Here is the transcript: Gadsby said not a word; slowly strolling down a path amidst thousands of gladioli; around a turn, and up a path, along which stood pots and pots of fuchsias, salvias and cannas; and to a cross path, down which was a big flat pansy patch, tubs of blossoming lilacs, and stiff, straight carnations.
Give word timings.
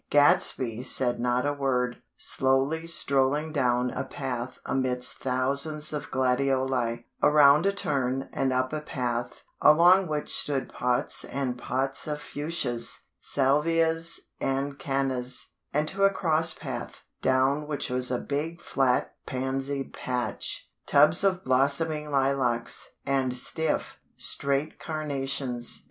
Gadsby 0.09 0.81
said 0.81 1.19
not 1.19 1.45
a 1.45 1.53
word; 1.53 1.97
slowly 2.17 2.87
strolling 2.87 3.51
down 3.51 3.91
a 3.91 4.03
path 4.03 4.57
amidst 4.65 5.17
thousands 5.19 5.93
of 5.93 6.09
gladioli; 6.09 7.05
around 7.21 7.67
a 7.67 7.71
turn, 7.71 8.27
and 8.33 8.51
up 8.51 8.73
a 8.73 8.81
path, 8.81 9.43
along 9.61 10.07
which 10.07 10.33
stood 10.35 10.69
pots 10.73 11.23
and 11.23 11.55
pots 11.55 12.07
of 12.07 12.19
fuchsias, 12.19 13.01
salvias 13.19 14.19
and 14.39 14.79
cannas; 14.79 15.49
and 15.71 15.87
to 15.89 16.01
a 16.03 16.09
cross 16.09 16.51
path, 16.51 17.03
down 17.21 17.67
which 17.67 17.91
was 17.91 18.09
a 18.09 18.17
big 18.17 18.59
flat 18.59 19.13
pansy 19.27 19.83
patch, 19.83 20.67
tubs 20.87 21.23
of 21.23 21.43
blossoming 21.43 22.09
lilacs, 22.09 22.89
and 23.05 23.37
stiff, 23.37 23.97
straight 24.17 24.79
carnations. 24.79 25.79